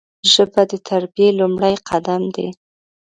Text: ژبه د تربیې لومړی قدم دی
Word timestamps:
ژبه 0.31 0.61
د 0.71 0.73
تربیې 0.87 1.29
لومړی 1.39 1.75
قدم 1.89 2.23
دی 2.35 2.47